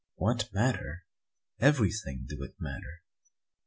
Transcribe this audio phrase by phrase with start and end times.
[0.15, 1.05] "What matter?
[1.59, 3.03] Everything do it matter."